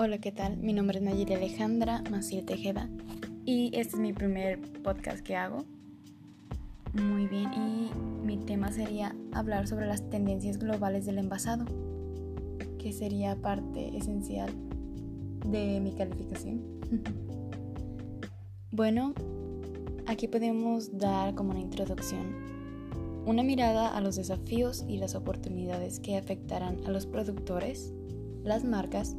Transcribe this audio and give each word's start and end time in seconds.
Hola, 0.00 0.18
¿qué 0.18 0.30
tal? 0.30 0.56
Mi 0.58 0.72
nombre 0.72 0.98
es 0.98 1.02
Nayeli 1.02 1.34
Alejandra 1.34 2.04
Maciel 2.08 2.44
Tejeda 2.44 2.88
y 3.44 3.72
este 3.74 3.96
es 3.96 4.00
mi 4.00 4.12
primer 4.12 4.60
podcast 4.84 5.22
que 5.22 5.34
hago. 5.34 5.64
Muy 6.92 7.26
bien, 7.26 7.52
y 7.52 7.90
mi 8.24 8.36
tema 8.36 8.70
sería 8.70 9.16
hablar 9.32 9.66
sobre 9.66 9.86
las 9.86 10.08
tendencias 10.08 10.58
globales 10.58 11.04
del 11.04 11.18
envasado, 11.18 11.64
que 12.78 12.92
sería 12.92 13.34
parte 13.34 13.96
esencial 13.96 14.52
de 15.44 15.80
mi 15.80 15.90
calificación. 15.90 16.62
bueno, 18.70 19.14
aquí 20.06 20.28
podemos 20.28 20.96
dar 20.96 21.34
como 21.34 21.50
una 21.50 21.60
introducción 21.60 22.46
una 23.26 23.42
mirada 23.42 23.96
a 23.96 24.00
los 24.00 24.14
desafíos 24.14 24.84
y 24.86 24.98
las 24.98 25.16
oportunidades 25.16 25.98
que 25.98 26.16
afectarán 26.16 26.86
a 26.86 26.90
los 26.90 27.04
productores, 27.04 27.92
las 28.44 28.62
marcas 28.62 29.16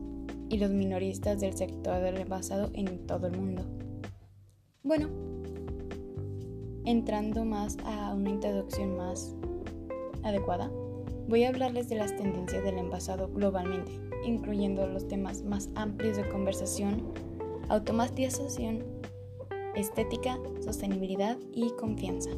y 0.50 0.58
los 0.58 0.72
minoristas 0.72 1.40
del 1.40 1.56
sector 1.56 2.04
envasado 2.04 2.70
en 2.74 3.06
todo 3.06 3.28
el 3.28 3.38
mundo. 3.38 3.64
Bueno, 4.84 5.10
entrando 6.86 7.46
más 7.46 7.78
a 7.86 8.14
una 8.14 8.32
introducción 8.32 8.98
más 8.98 9.36
adecuada, 10.24 10.72
voy 11.28 11.44
a 11.44 11.50
hablarles 11.50 11.90
de 11.90 11.96
las 11.96 12.16
tendencias 12.16 12.64
del 12.64 12.80
envasado 12.80 13.30
globalmente, 13.30 13.92
incluyendo 14.26 14.88
los 14.88 15.08
temas 15.08 15.44
más 15.44 15.70
amplios 15.76 16.18
de 16.18 16.28
conversación, 16.30 17.14
automatización, 17.70 18.84
estética, 19.76 20.40
sostenibilidad 20.62 21.38
y 21.54 21.70
confianza, 21.72 22.32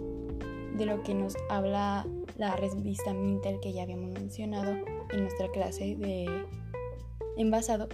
de 0.78 0.86
lo 0.86 1.02
que 1.04 1.14
nos 1.14 1.36
habla 1.50 2.06
la 2.38 2.56
revista 2.56 3.14
Mintel 3.14 3.60
que 3.60 3.72
ya 3.72 3.84
habíamos 3.84 4.12
mencionado 4.12 4.72
en 5.12 5.22
nuestra 5.22 5.50
clase 5.52 5.96
de 5.96 6.46
envasado 7.38 7.88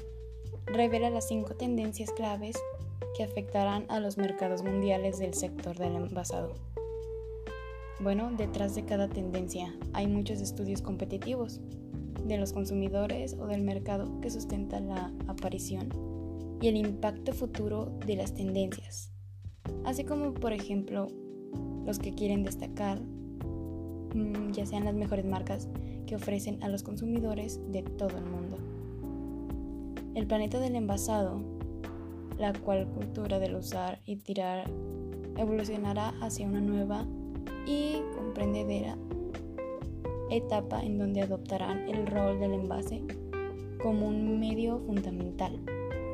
revela 0.65 1.09
las 1.09 1.27
cinco 1.27 1.55
tendencias 1.55 2.11
claves 2.11 2.57
que 3.15 3.23
afectarán 3.23 3.85
a 3.89 3.99
los 3.99 4.17
mercados 4.17 4.63
mundiales 4.63 5.17
del 5.17 5.33
sector 5.33 5.77
del 5.77 5.95
envasado. 5.95 6.53
Bueno, 7.99 8.31
detrás 8.37 8.75
de 8.75 8.85
cada 8.85 9.09
tendencia 9.09 9.75
hay 9.93 10.07
muchos 10.07 10.39
estudios 10.39 10.81
competitivos 10.81 11.59
de 12.25 12.37
los 12.37 12.53
consumidores 12.53 13.35
o 13.39 13.47
del 13.47 13.61
mercado 13.61 14.19
que 14.21 14.29
sustentan 14.29 14.89
la 14.89 15.11
aparición 15.27 15.89
y 16.61 16.67
el 16.67 16.77
impacto 16.77 17.33
futuro 17.33 17.97
de 18.05 18.15
las 18.15 18.33
tendencias, 18.33 19.11
así 19.83 20.03
como 20.03 20.33
por 20.33 20.53
ejemplo 20.53 21.07
los 21.85 21.99
que 21.99 22.13
quieren 22.13 22.43
destacar, 22.43 22.99
mm, 22.99 24.51
ya 24.51 24.65
sean 24.65 24.85
las 24.85 24.95
mejores 24.95 25.25
marcas 25.25 25.67
que 26.05 26.15
ofrecen 26.15 26.61
a 26.63 26.69
los 26.69 26.83
consumidores 26.83 27.59
de 27.71 27.83
todo 27.83 28.17
el 28.17 28.25
mundo. 28.25 28.57
El 30.17 30.25
planeta 30.25 30.59
del 30.59 30.75
envasado, 30.75 31.39
la 32.39 32.51
cual 32.51 32.87
cultura 32.87 33.37
del 33.37 33.53
usar 33.53 33.99
y 34.07 34.15
tirar 34.15 34.67
evolucionará 35.37 36.11
hacia 36.21 36.47
una 36.47 36.59
nueva 36.59 37.05
y 37.67 38.01
comprendedera 38.15 38.97
etapa 40.31 40.83
en 40.83 40.97
donde 40.97 41.21
adoptarán 41.21 41.87
el 41.87 42.07
rol 42.07 42.39
del 42.39 42.55
envase 42.55 43.03
como 43.79 44.07
un 44.07 44.39
medio 44.39 44.79
fundamental 44.79 45.59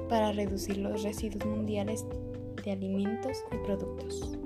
para 0.09 0.33
reducir 0.33 0.79
los 0.79 1.01
residuos 1.01 1.45
mundiales 1.45 2.05
de 2.65 2.71
alimentos 2.73 3.37
y 3.53 3.65
productos. 3.65 4.37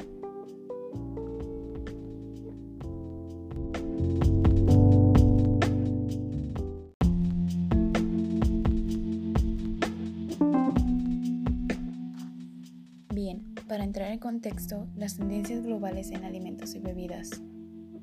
Contexto, 14.48 14.88
las 14.96 15.18
tendencias 15.18 15.62
globales 15.66 16.10
en 16.12 16.24
alimentos 16.24 16.74
y 16.74 16.80
bebidas, 16.80 17.32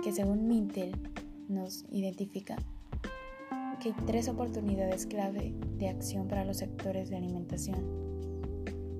que 0.03 0.12
según 0.12 0.47
Mintel 0.47 0.93
nos 1.49 1.87
identifica 1.88 2.56
que 3.81 3.88
hay 3.88 3.94
tres 4.06 4.28
oportunidades 4.28 5.06
clave 5.06 5.55
de 5.78 5.88
acción 5.88 6.28
para 6.28 6.44
los 6.44 6.59
sectores 6.59 7.09
de 7.09 7.16
alimentación, 7.16 7.81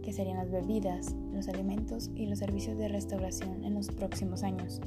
que 0.03 0.15
serían 0.15 0.39
las 0.39 0.51
bebidas, 0.51 1.15
los 1.35 1.49
alimentos 1.49 2.11
y 2.15 2.25
los 2.25 2.39
servicios 2.39 2.79
de 2.79 2.89
restauración 2.89 3.63
en 3.63 3.75
los 3.75 3.89
próximos 3.89 4.43
años. 4.43 4.81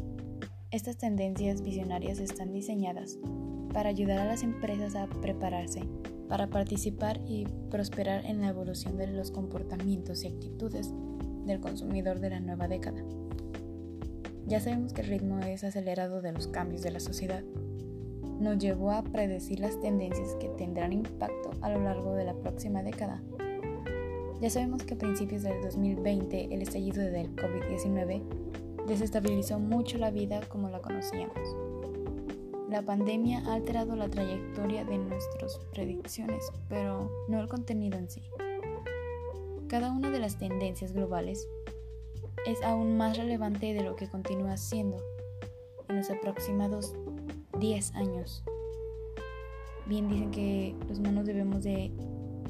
Estas 0.72 0.98
tendencias 0.98 1.62
visionarias 1.62 2.18
están 2.18 2.54
diseñadas 2.54 3.20
para 3.72 3.90
ayudar 3.90 4.18
a 4.18 4.26
las 4.26 4.42
empresas 4.42 4.96
a 4.96 5.06
prepararse 5.22 5.82
para 6.28 6.48
participar 6.48 7.22
y 7.26 7.46
prosperar 7.70 8.26
en 8.26 8.42
la 8.42 8.50
evolución 8.50 8.98
de 8.98 9.08
los 9.08 9.32
comportamientos 9.32 10.24
y 10.24 10.28
actitudes 10.28 10.92
del 11.48 11.60
consumidor 11.60 12.20
de 12.20 12.30
la 12.30 12.40
nueva 12.40 12.68
década. 12.68 13.02
Ya 14.46 14.60
sabemos 14.62 14.94
que 14.94 15.02
el 15.02 15.08
ritmo 15.08 15.40
es 15.40 15.64
acelerado 15.64 16.22
de 16.22 16.32
los 16.32 16.48
cambios 16.48 16.82
de 16.82 16.92
la 16.92 17.00
sociedad. 17.00 17.44
Nos 18.40 18.60
llevó 18.60 18.92
a 18.92 19.04
predecir 19.04 19.60
las 19.60 19.80
tendencias 19.82 20.36
que 20.36 20.48
tendrán 20.50 20.94
impacto 20.94 21.52
a 21.62 21.70
lo 21.70 21.84
largo 21.84 22.14
de 22.14 22.24
la 22.24 22.34
próxima 22.34 22.84
década. 22.84 23.22
Ya 24.40 24.50
sabemos 24.50 24.84
que 24.84 24.94
a 24.94 24.98
principios 24.98 25.42
del 25.42 25.62
2020 25.64 26.54
el 26.54 26.62
estallido 26.62 27.02
del 27.04 27.36
COVID-19 27.36 28.22
desestabilizó 28.88 29.60
mucho 29.60 29.98
la 29.98 30.12
vida 30.12 30.40
como 30.48 30.70
la 30.70 30.80
conocíamos. 30.80 31.56
La 32.70 32.82
pandemia 32.82 33.44
ha 33.46 33.56
alterado 33.56 33.96
la 33.96 34.10
trayectoria 34.10 34.86
de 34.86 34.98
nuestras 34.98 35.60
predicciones, 35.74 36.52
pero 36.70 37.10
no 37.28 37.40
el 37.40 37.48
contenido 37.48 37.98
en 37.98 38.10
sí. 38.10 38.22
Cada 39.68 39.92
una 39.92 40.10
de 40.12 40.20
las 40.20 40.38
tendencias 40.38 40.94
globales 40.94 41.50
es 42.46 42.62
aún 42.64 42.96
más 42.96 43.18
relevante 43.18 43.74
de 43.74 43.84
lo 43.84 43.98
que 43.98 44.08
continúa 44.08 44.56
siendo 44.56 44.98
en 45.90 45.98
los 45.98 46.10
aproximados 46.10 46.96
10 47.60 47.96
años. 47.96 48.46
Bien 49.86 50.08
dicen 50.08 50.32
que 50.32 50.74
los 50.88 51.00
humanos 51.00 51.26
debemos 51.26 51.64
de 51.64 51.92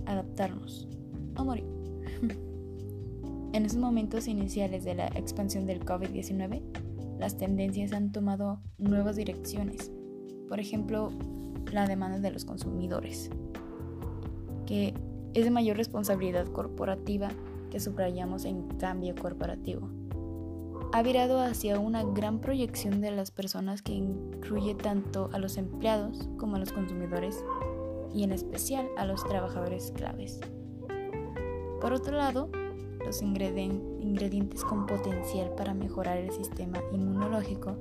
adaptarnos 0.06 0.88
o 1.36 1.44
morir. 1.44 1.66
en 3.54 3.66
esos 3.66 3.80
momentos 3.80 4.28
iniciales 4.28 4.84
de 4.84 4.94
la 4.94 5.08
expansión 5.08 5.66
del 5.66 5.84
COVID-19, 5.84 6.62
las 7.18 7.36
tendencias 7.36 7.94
han 7.94 8.12
tomado 8.12 8.62
nuevas 8.78 9.16
direcciones. 9.16 9.92
Por 10.48 10.60
ejemplo, 10.60 11.10
la 11.72 11.88
demanda 11.88 12.20
de 12.20 12.30
los 12.30 12.46
consumidores, 12.46 13.32
que 14.68 14.94
es 15.38 15.46
de 15.46 15.52
mayor 15.52 15.78
responsabilidad 15.78 16.48
corporativa 16.48 17.30
que 17.70 17.80
subrayamos 17.80 18.44
en 18.44 18.68
cambio 18.80 19.14
corporativo. 19.14 19.88
Ha 20.94 21.04
virado 21.04 21.40
hacia 21.40 21.80
una 21.80 22.04
gran 22.04 22.40
proyección 22.40 23.02
de 23.02 23.12
las 23.12 23.30
personas 23.30 23.84
que 23.84 23.92
incluye 23.92 24.74
tanto 24.74 25.30
a 25.34 25.38
los 25.38 25.58
empleados 25.58 26.28
como 26.40 26.56
a 26.56 26.60
los 26.60 26.72
consumidores 26.72 27.46
y 28.16 28.24
en 28.24 28.32
especial 28.32 28.88
a 28.98 29.06
los 29.06 29.24
trabajadores 29.26 29.94
claves. 29.96 30.40
Por 31.82 31.94
otro 31.94 32.18
lado, 32.18 32.50
los 33.06 33.22
ingredientes 33.22 34.64
con 34.64 34.88
potencial 34.88 35.54
para 35.56 35.76
mejorar 35.76 36.18
el 36.18 36.32
sistema 36.32 36.80
inmunológico 36.92 37.78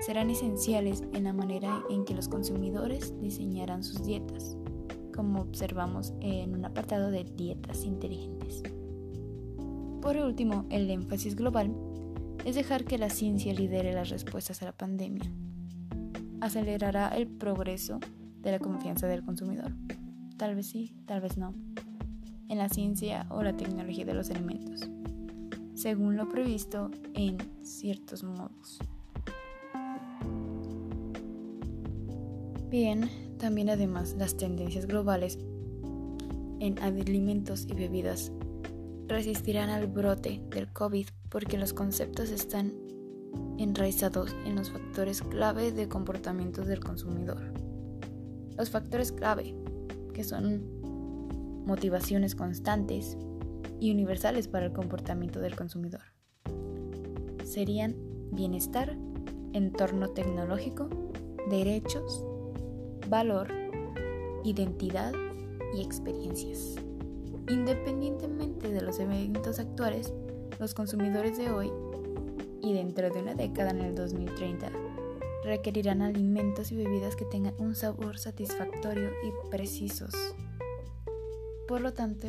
serán 0.00 0.30
esenciales 0.30 1.02
en 1.12 1.24
la 1.24 1.34
manera 1.34 1.84
en 1.90 2.06
que 2.06 2.14
los 2.14 2.30
consumidores 2.30 3.12
diseñarán 3.20 3.84
sus 3.84 4.02
dietas 4.04 4.56
como 5.12 5.40
observamos 5.40 6.12
en 6.20 6.54
un 6.54 6.64
apartado 6.64 7.10
de 7.10 7.24
dietas 7.24 7.84
inteligentes. 7.84 8.62
Por 10.00 10.16
último, 10.16 10.66
el 10.70 10.90
énfasis 10.90 11.36
global 11.36 11.74
es 12.44 12.56
dejar 12.56 12.84
que 12.84 12.98
la 12.98 13.10
ciencia 13.10 13.54
lidere 13.54 13.92
las 13.92 14.08
respuestas 14.10 14.62
a 14.62 14.66
la 14.66 14.72
pandemia. 14.72 15.30
Acelerará 16.40 17.08
el 17.10 17.28
progreso 17.28 18.00
de 18.40 18.50
la 18.50 18.58
confianza 18.58 19.06
del 19.06 19.24
consumidor. 19.24 19.72
Tal 20.36 20.56
vez 20.56 20.66
sí, 20.66 20.96
tal 21.06 21.20
vez 21.20 21.38
no. 21.38 21.54
En 22.48 22.58
la 22.58 22.68
ciencia 22.68 23.26
o 23.30 23.42
la 23.42 23.56
tecnología 23.56 24.04
de 24.04 24.14
los 24.14 24.30
alimentos. 24.30 24.90
Según 25.74 26.16
lo 26.16 26.28
previsto 26.28 26.90
en 27.14 27.38
ciertos 27.62 28.24
modos. 28.24 28.80
Bien, 32.68 33.08
también 33.42 33.70
además 33.70 34.14
las 34.16 34.36
tendencias 34.36 34.86
globales 34.86 35.36
en 36.60 36.78
alimentos 36.78 37.66
y 37.68 37.74
bebidas 37.74 38.30
resistirán 39.08 39.68
al 39.68 39.88
brote 39.88 40.40
del 40.50 40.72
COVID 40.72 41.08
porque 41.28 41.58
los 41.58 41.72
conceptos 41.72 42.30
están 42.30 42.72
enraizados 43.58 44.36
en 44.46 44.54
los 44.54 44.70
factores 44.70 45.22
clave 45.22 45.72
de 45.72 45.88
comportamiento 45.88 46.64
del 46.64 46.78
consumidor. 46.78 47.52
Los 48.56 48.70
factores 48.70 49.10
clave, 49.10 49.56
que 50.14 50.22
son 50.22 50.62
motivaciones 51.66 52.36
constantes 52.36 53.18
y 53.80 53.90
universales 53.90 54.46
para 54.46 54.66
el 54.66 54.72
comportamiento 54.72 55.40
del 55.40 55.56
consumidor, 55.56 56.02
serían 57.44 57.96
bienestar, 58.30 58.96
entorno 59.52 60.10
tecnológico, 60.10 60.88
derechos, 61.50 62.24
valor, 63.12 63.52
identidad 64.42 65.12
y 65.74 65.82
experiencias. 65.82 66.76
Independientemente 67.46 68.70
de 68.70 68.80
los 68.80 68.98
eventos 69.00 69.58
actuales, 69.58 70.14
los 70.58 70.72
consumidores 70.72 71.36
de 71.36 71.50
hoy 71.50 71.70
y 72.62 72.72
dentro 72.72 73.10
de 73.10 73.20
una 73.20 73.34
década 73.34 73.72
en 73.72 73.82
el 73.82 73.94
2030 73.94 74.72
requerirán 75.44 76.00
alimentos 76.00 76.72
y 76.72 76.76
bebidas 76.76 77.14
que 77.14 77.26
tengan 77.26 77.54
un 77.58 77.74
sabor 77.74 78.18
satisfactorio 78.18 79.10
y 79.22 79.50
precisos. 79.50 80.14
Por 81.68 81.82
lo 81.82 81.92
tanto, 81.92 82.28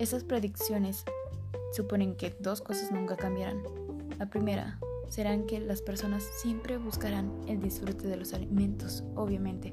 esas 0.00 0.24
predicciones 0.24 1.04
suponen 1.72 2.16
que 2.16 2.34
dos 2.40 2.62
cosas 2.62 2.90
nunca 2.90 3.16
cambiarán. 3.18 3.62
La 4.18 4.30
primera 4.30 4.80
serán 5.08 5.46
que 5.46 5.60
las 5.60 5.82
personas 5.82 6.22
siempre 6.22 6.78
buscarán 6.78 7.32
el 7.46 7.60
disfrute 7.60 8.06
de 8.08 8.16
los 8.16 8.34
alimentos, 8.34 9.04
obviamente, 9.14 9.72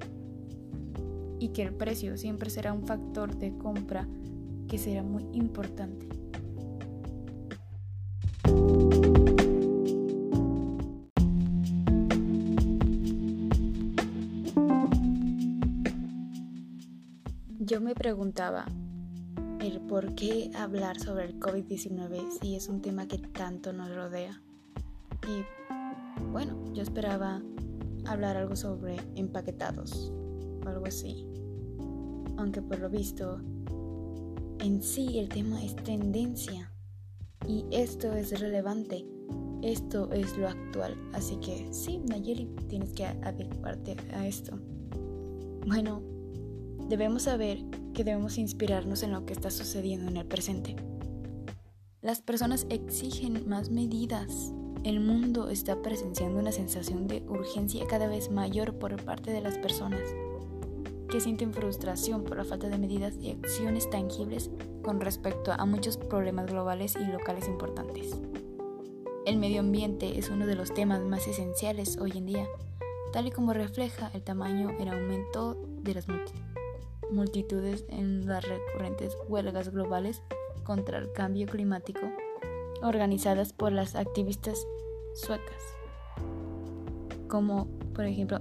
y 1.40 1.50
que 1.50 1.64
el 1.64 1.74
precio 1.74 2.18
siempre 2.18 2.50
será 2.50 2.74
un 2.74 2.86
factor 2.86 3.36
de 3.36 3.58
compra 3.58 4.08
que 4.68 4.78
será 4.78 5.04
muy 5.04 5.26
importante. 5.34 6.08
Yo 17.60 17.80
me 17.80 17.96
preguntaba 17.96 18.66
el 19.62 19.80
por 19.80 20.14
qué 20.16 20.52
hablar 20.56 21.00
sobre 21.00 21.26
el 21.26 21.40
COVID-19 21.40 22.40
si 22.42 22.56
es 22.56 22.68
un 22.68 22.82
tema 22.82 23.08
que 23.08 23.18
tanto 23.18 23.72
nos 23.72 23.94
rodea. 23.96 24.42
Y 25.28 25.44
bueno, 26.32 26.74
yo 26.74 26.84
esperaba 26.84 27.42
hablar 28.06 28.38
algo 28.38 28.56
sobre 28.56 28.98
empaquetados 29.16 30.12
o 30.66 30.70
algo 30.70 30.86
así. 30.86 31.28
Aunque 32.38 32.62
por 32.62 32.80
lo 32.80 32.90
visto, 32.90 33.40
en 34.60 34.82
sí 34.82 35.20
el 35.20 35.30
tema 35.30 35.64
es 35.64 35.76
tendencia. 35.76 36.72
Y 37.48 37.66
esto 37.72 38.14
es 38.14 38.40
relevante. 38.40 39.06
Esto 39.62 40.12
es 40.12 40.38
lo 40.38 40.48
actual. 40.48 40.96
Así 41.14 41.38
que 41.38 41.68
sí, 41.72 42.00
Nayeli, 42.00 42.48
tienes 42.68 42.94
que 42.94 43.06
adecuarte 43.06 43.96
a 44.14 44.28
esto. 44.28 44.58
Bueno, 45.68 46.02
debemos 46.88 47.24
saber 47.24 47.64
que 47.94 48.04
debemos 48.04 48.38
inspirarnos 48.38 49.04
en 49.04 49.12
lo 49.12 49.26
que 49.26 49.34
está 49.34 49.52
sucediendo 49.52 50.10
en 50.10 50.18
el 50.18 50.26
presente. 50.26 50.76
Las 52.02 52.22
personas 52.22 52.66
exigen 52.70 53.48
más 53.48 53.70
medidas. 53.70 54.54
El 54.84 55.00
mundo 55.00 55.52
está 55.52 55.80
presenciando 55.84 56.40
una 56.40 56.52
sensación 56.52 57.08
de 57.08 57.24
urgencia 57.28 57.86
cada 57.88 58.08
vez 58.08 58.32
mayor 58.32 58.74
por 58.80 58.96
parte 59.04 59.32
de 59.32 59.40
las 59.40 59.60
personas, 59.60 60.02
que 61.08 61.22
sienten 61.22 61.54
frustración 61.54 62.24
por 62.24 62.38
la 62.38 62.46
falta 62.46 62.68
de 62.68 62.80
medidas 62.80 63.14
y 63.22 63.30
acciones 63.30 63.92
tangibles 63.92 64.50
con 64.82 65.00
respecto 65.00 65.52
a 65.52 65.66
muchos 65.68 65.98
problemas 65.98 66.48
globales 66.48 66.96
y 66.96 67.06
locales 67.12 67.48
importantes. 67.48 68.20
El 69.28 69.38
medio 69.38 69.60
ambiente 69.60 70.18
es 70.18 70.32
uno 70.32 70.48
de 70.48 70.56
los 70.56 70.74
temas 70.74 71.02
más 71.02 71.28
esenciales 71.28 71.98
hoy 71.98 72.14
en 72.16 72.26
día, 72.26 72.48
tal 73.14 73.28
y 73.28 73.32
como 73.32 73.54
refleja 73.54 74.10
el 74.16 74.24
tamaño 74.24 74.72
en 74.80 74.88
aumento 74.88 75.62
de 75.84 75.94
las 75.94 76.08
multitudes 77.12 77.86
en 77.90 78.26
las 78.26 78.44
recurrentes 78.48 79.16
huelgas 79.28 79.70
globales 79.70 80.24
contra 80.64 80.98
el 80.98 81.12
cambio 81.12 81.46
climático 81.46 82.02
organizadas 82.82 83.54
por 83.54 83.72
las 83.72 83.96
activistas 83.96 84.66
suecas, 85.14 85.62
como 87.28 87.68
por 87.94 88.06
ejemplo 88.06 88.40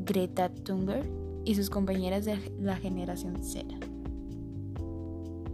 Greta 0.00 0.48
Thunberg 0.48 1.06
y 1.44 1.54
sus 1.54 1.70
compañeras 1.70 2.24
de 2.24 2.36
la 2.58 2.76
generación 2.76 3.42
Z. 3.42 3.66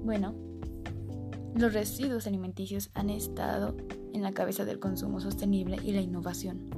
Bueno, 0.05 0.35
los 1.55 1.73
residuos 1.73 2.27
alimenticios 2.27 2.91
han 2.95 3.11
estado 3.11 3.77
en 4.13 4.23
la 4.23 4.33
cabeza 4.33 4.65
del 4.65 4.79
consumo 4.79 5.21
sostenible 5.21 5.79
y 5.83 5.93
la 5.93 6.01
innovación. 6.01 6.71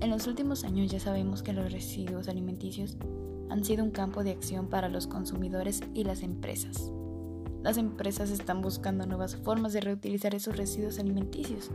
En 0.00 0.10
los 0.10 0.26
últimos 0.26 0.64
años 0.64 0.90
ya 0.90 1.00
sabemos 1.00 1.42
que 1.42 1.52
los 1.52 1.72
residuos 1.72 2.28
alimenticios 2.28 2.96
han 3.50 3.64
sido 3.64 3.84
un 3.84 3.90
campo 3.90 4.24
de 4.24 4.30
acción 4.30 4.68
para 4.68 4.88
los 4.88 5.06
consumidores 5.06 5.80
y 5.94 6.04
las 6.04 6.22
empresas. 6.22 6.92
Las 7.62 7.76
empresas 7.76 8.30
están 8.30 8.62
buscando 8.62 9.04
nuevas 9.06 9.36
formas 9.36 9.74
de 9.74 9.82
reutilizar 9.82 10.34
esos 10.34 10.56
residuos 10.56 10.98
alimenticios. 10.98 11.70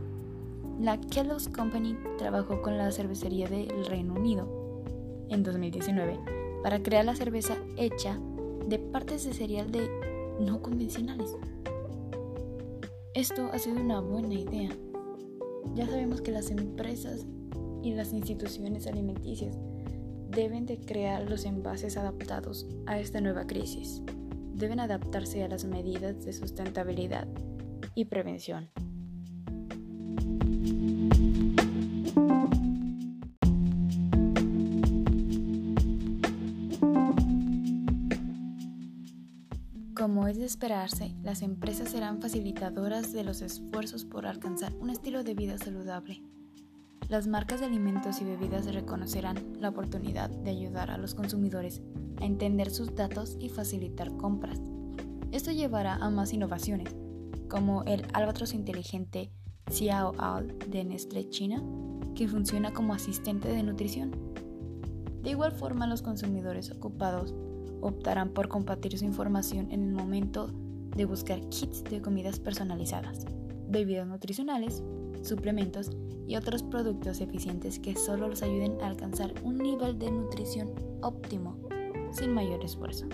La 0.80 1.00
Kellogg's 1.00 1.48
Company 1.48 1.96
trabajó 2.18 2.60
con 2.60 2.76
la 2.76 2.90
cervecería 2.90 3.48
del 3.48 3.86
Reino 3.86 4.14
Unido 4.14 4.82
en 5.28 5.44
2019 5.44 6.18
para 6.62 6.82
crear 6.82 7.04
la 7.04 7.14
cerveza 7.14 7.56
hecha 7.76 8.18
de 8.66 8.80
partes 8.80 9.24
de 9.24 9.32
cereal 9.32 9.70
de 9.70 9.88
no 10.40 10.60
convencionales. 10.60 11.36
Esto 13.14 13.48
ha 13.52 13.58
sido 13.58 13.80
una 13.80 14.00
buena 14.00 14.34
idea. 14.34 14.70
Ya 15.74 15.86
sabemos 15.86 16.20
que 16.20 16.32
las 16.32 16.50
empresas 16.50 17.24
y 17.82 17.94
las 17.94 18.12
instituciones 18.12 18.88
alimenticias 18.88 19.56
deben 20.28 20.66
de 20.66 20.78
crear 20.78 21.30
los 21.30 21.44
envases 21.44 21.96
adaptados 21.96 22.66
a 22.86 22.98
esta 22.98 23.20
nueva 23.20 23.46
crisis. 23.46 24.02
Deben 24.56 24.80
adaptarse 24.80 25.44
a 25.44 25.48
las 25.48 25.66
medidas 25.66 26.24
de 26.24 26.32
sustentabilidad 26.32 27.28
y 27.94 28.06
prevención. 28.06 28.70
Como 39.94 40.26
es 40.26 40.38
de 40.38 40.46
esperarse, 40.46 41.14
las 41.22 41.42
empresas 41.42 41.90
serán 41.90 42.22
facilitadoras 42.22 43.12
de 43.12 43.24
los 43.24 43.42
esfuerzos 43.42 44.06
por 44.06 44.26
alcanzar 44.26 44.72
un 44.80 44.88
estilo 44.88 45.22
de 45.22 45.34
vida 45.34 45.58
saludable. 45.58 46.22
Las 47.10 47.26
marcas 47.26 47.60
de 47.60 47.66
alimentos 47.66 48.22
y 48.22 48.24
bebidas 48.24 48.72
reconocerán 48.72 49.60
la 49.60 49.68
oportunidad 49.68 50.30
de 50.30 50.50
ayudar 50.50 50.90
a 50.90 50.96
los 50.96 51.14
consumidores 51.14 51.82
a 52.20 52.24
entender 52.24 52.70
sus 52.70 52.94
datos 52.94 53.36
y 53.40 53.48
facilitar 53.48 54.16
compras. 54.16 54.60
Esto 55.32 55.50
llevará 55.50 55.96
a 55.96 56.10
más 56.10 56.32
innovaciones, 56.32 56.94
como 57.48 57.82
el 57.84 58.06
albatros 58.12 58.54
inteligente 58.54 59.30
Xiao 59.70 60.12
Al 60.18 60.56
de 60.70 60.84
Nestlé 60.84 61.28
China, 61.28 61.62
que 62.14 62.28
funciona 62.28 62.72
como 62.72 62.94
asistente 62.94 63.48
de 63.48 63.62
nutrición. 63.62 64.12
De 65.22 65.30
igual 65.30 65.52
forma, 65.52 65.86
los 65.86 66.02
consumidores 66.02 66.70
ocupados 66.70 67.34
optarán 67.80 68.30
por 68.30 68.48
compartir 68.48 68.96
su 68.96 69.04
información 69.04 69.70
en 69.70 69.82
el 69.82 69.92
momento 69.92 70.50
de 70.96 71.04
buscar 71.04 71.40
kits 71.48 71.84
de 71.84 72.00
comidas 72.00 72.40
personalizadas, 72.40 73.26
bebidas 73.68 74.06
nutricionales, 74.06 74.82
suplementos 75.22 75.90
y 76.26 76.36
otros 76.36 76.62
productos 76.62 77.20
eficientes 77.20 77.78
que 77.78 77.96
solo 77.96 78.28
los 78.28 78.42
ayuden 78.42 78.80
a 78.80 78.86
alcanzar 78.86 79.34
un 79.42 79.58
nivel 79.58 79.98
de 79.98 80.10
nutrición 80.10 80.70
óptimo 81.02 81.65
sin 82.16 82.32
mayor 82.32 82.64
esfuerzo. 82.64 83.06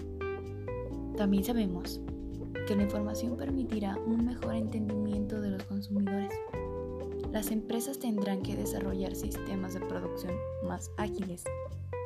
También 1.17 1.45
sabemos 1.45 2.01
que 2.67 2.77
la 2.77 2.85
información 2.85 3.37
permitirá 3.37 3.97
un 4.07 4.25
mejor 4.25 4.55
entendimiento 4.55 5.41
de 5.41 5.51
los 5.51 5.65
consumidores. 5.65 6.33
Las 7.33 7.51
empresas 7.51 7.99
tendrán 7.99 8.43
que 8.43 8.57
desarrollar 8.57 9.15
sistemas 9.15 9.75
de 9.75 9.81
producción 9.81 10.35
más 10.65 10.91
ágiles 10.97 11.45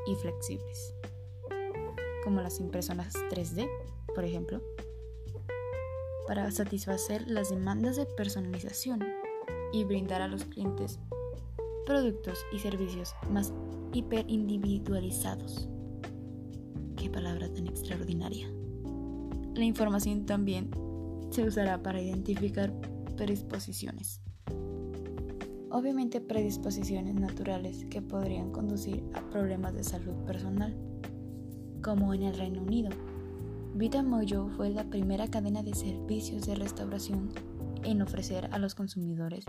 y 0.07 0.15
flexibles, 0.15 0.95
como 2.25 2.41
las 2.41 2.61
impresoras 2.61 3.15
3D, 3.31 3.69
por 4.15 4.25
ejemplo, 4.25 4.62
para 6.26 6.50
satisfacer 6.50 7.29
las 7.29 7.50
demandas 7.50 7.97
de 7.97 8.07
personalización 8.07 9.00
y 9.73 9.85
brindar 9.85 10.23
a 10.23 10.29
los 10.29 10.45
clientes 10.45 10.99
productos 11.85 12.38
y 12.53 12.59
servicios 12.59 13.15
más 13.31 13.53
hiperindividualizados. 13.93 15.69
Palabra 17.11 17.49
tan 17.53 17.67
extraordinaria. 17.67 18.49
La 19.55 19.65
información 19.65 20.27
también 20.27 20.71
se 21.31 21.47
usará 21.47 21.83
para 21.83 22.01
identificar 22.01 22.73
predisposiciones. 23.17 24.21
Obviamente 25.71 26.21
predisposiciones 26.21 27.15
naturales 27.15 27.85
que 27.91 28.03
podrían 28.03 28.51
conducir 28.51 29.03
a 29.15 29.21
problemas 29.31 29.75
de 29.75 29.85
salud 29.85 30.15
personal, 30.27 30.75
como 31.83 32.15
en 32.15 32.23
el 32.23 32.37
Reino 32.37 32.63
Unido. 32.63 32.91
Vita 33.75 34.03
Mojo 34.03 34.49
fue 34.57 34.71
la 34.71 34.85
primera 34.85 35.29
cadena 35.29 35.63
de 35.63 35.75
servicios 35.75 36.47
de 36.47 36.55
restauración 36.55 37.31
en 37.85 38.03
ofrecer 38.03 38.49
a 38.53 38.59
los 38.59 38.75
consumidores 38.75 39.45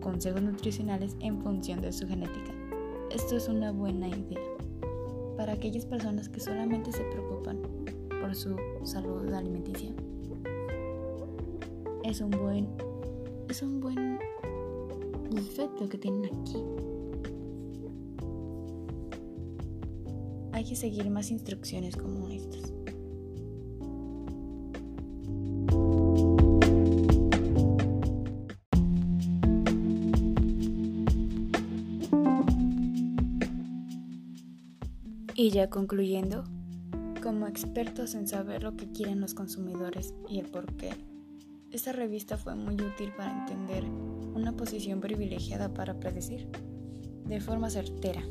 consejos 0.00 0.42
nutricionales 0.42 1.16
en 1.20 1.40
función 1.40 1.80
de 1.80 1.92
su 1.92 2.06
genética. 2.06 2.52
Esto 3.10 3.36
es 3.36 3.48
una 3.48 3.72
buena 3.72 4.08
idea 4.08 4.51
para 5.42 5.54
aquellas 5.54 5.84
personas 5.84 6.28
que 6.28 6.38
solamente 6.38 6.92
se 6.92 7.02
preocupan 7.02 7.58
por 8.20 8.32
su 8.32 8.54
salud 8.84 9.34
alimenticia. 9.34 9.92
Es 12.04 12.20
un 12.20 12.30
buen 12.30 12.68
es 13.48 13.60
un 13.60 13.80
buen 13.80 14.20
efecto 15.36 15.88
que 15.88 15.98
tienen 15.98 16.26
aquí. 16.26 16.62
Hay 20.52 20.62
que 20.62 20.76
seguir 20.76 21.10
más 21.10 21.32
instrucciones 21.32 21.96
como 21.96 22.28
estas. 22.28 22.72
Y 35.42 35.50
ya 35.50 35.68
concluyendo, 35.68 36.44
como 37.20 37.48
expertos 37.48 38.14
en 38.14 38.28
saber 38.28 38.62
lo 38.62 38.76
que 38.76 38.92
quieren 38.92 39.20
los 39.20 39.34
consumidores 39.34 40.14
y 40.28 40.38
el 40.38 40.46
por 40.46 40.72
qué, 40.76 40.90
esta 41.72 41.90
revista 41.90 42.36
fue 42.36 42.54
muy 42.54 42.74
útil 42.74 43.10
para 43.16 43.40
entender 43.40 43.82
una 43.82 44.56
posición 44.56 45.00
privilegiada 45.00 45.74
para 45.74 45.98
predecir, 45.98 46.48
de 47.26 47.40
forma 47.40 47.70
certera, 47.70 48.22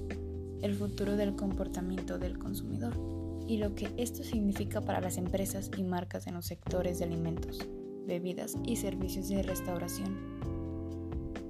el 0.61 0.73
futuro 0.73 1.17
del 1.17 1.35
comportamiento 1.35 2.17
del 2.17 2.39
consumidor 2.39 2.97
y 3.45 3.57
lo 3.57 3.75
que 3.75 3.89
esto 3.97 4.23
significa 4.23 4.79
para 4.79 5.01
las 5.01 5.17
empresas 5.17 5.69
y 5.75 5.83
marcas 5.83 6.27
en 6.27 6.35
los 6.35 6.45
sectores 6.45 6.99
de 6.99 7.03
alimentos, 7.03 7.59
bebidas 8.07 8.55
y 8.63 8.77
servicios 8.77 9.27
de 9.27 9.43
restauración. 9.43 10.15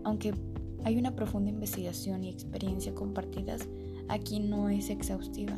Aunque 0.06 0.34
hay 0.84 0.98
una 0.98 1.16
profunda 1.16 1.52
investigación 1.52 2.24
y 2.24 2.30
experiencia 2.30 2.96
compartidas, 2.96 3.68
aquí 4.08 4.40
no 4.40 4.70
es 4.70 4.90
exhaustiva. 4.90 5.58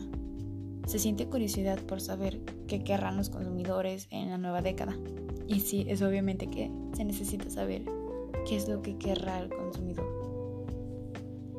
Se 0.88 1.00
siente 1.00 1.27
curiosidad 1.27 1.79
por 1.79 2.01
saber 2.01 2.41
qué 2.67 2.83
querrán 2.83 3.17
los 3.17 3.29
consumidores 3.29 4.07
en 4.12 4.29
la 4.29 4.38
nueva 4.38 4.62
década. 4.62 4.97
Y 5.47 5.62
sí, 5.62 5.85
es 5.88 6.01
obviamente 6.01 6.47
que 6.47 6.71
se 6.95 7.05
necesita 7.05 7.50
saber 7.50 7.83
qué 8.47 8.57
es 8.57 8.67
lo 8.67 8.81
que 8.81 8.97
querrá 8.97 9.39
el 9.39 9.50
consumidor. 9.50 10.05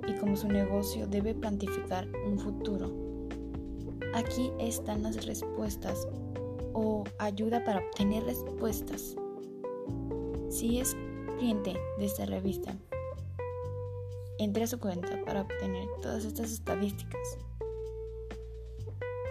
Y 0.07 0.15
cómo 0.15 0.37
su 0.37 0.49
negocio 0.49 1.07
debe 1.07 1.35
plantificar 1.35 2.07
un 2.27 2.39
futuro. 2.39 2.93
Aquí 4.15 4.51
están 4.61 5.03
las 5.03 5.25
respuestas 5.25 6.07
o 6.75 7.05
ayuda 7.19 7.65
para 7.65 7.81
obtener 7.81 8.25
respuestas. 8.25 9.17
Si 10.51 10.79
es 10.79 10.95
cliente 11.39 11.75
de 11.99 12.05
esta 12.05 12.27
revista, 12.27 12.77
entre 14.39 14.65
a 14.65 14.67
su 14.67 14.79
cuenta 14.79 15.09
para 15.25 15.43
obtener 15.43 15.87
todas 16.03 16.25
estas 16.25 16.53
estadísticas. 16.53 17.39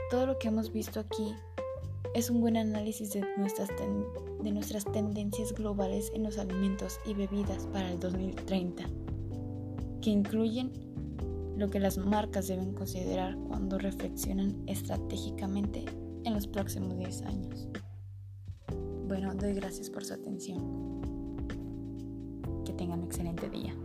Todo 0.09 0.27
lo 0.27 0.37
que 0.37 0.47
hemos 0.47 0.71
visto 0.71 0.99
aquí 0.99 1.33
es 2.13 2.29
un 2.29 2.41
buen 2.41 2.57
análisis 2.57 3.11
de 3.13 3.25
nuestras, 3.37 3.69
de 3.69 4.51
nuestras 4.51 4.85
tendencias 4.85 5.53
globales 5.53 6.11
en 6.13 6.23
los 6.23 6.37
alimentos 6.37 6.99
y 7.05 7.13
bebidas 7.13 7.65
para 7.67 7.91
el 7.91 7.99
2030, 7.99 8.83
que 10.01 10.09
incluyen 10.09 10.71
lo 11.57 11.69
que 11.69 11.79
las 11.79 11.97
marcas 11.97 12.47
deben 12.47 12.73
considerar 12.73 13.37
cuando 13.47 13.77
reflexionan 13.77 14.63
estratégicamente 14.67 15.85
en 16.23 16.33
los 16.33 16.47
próximos 16.47 16.97
10 16.97 17.21
años. 17.23 17.67
Bueno, 19.07 19.33
doy 19.35 19.53
gracias 19.53 19.89
por 19.89 20.03
su 20.05 20.13
atención. 20.13 21.01
Que 22.65 22.73
tengan 22.73 22.99
un 22.99 23.05
excelente 23.05 23.49
día. 23.49 23.75